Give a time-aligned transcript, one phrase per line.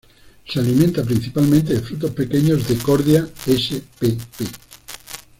[0.47, 4.47] Se alimenta principalmente de frutos pequeños de "Cordia" spp.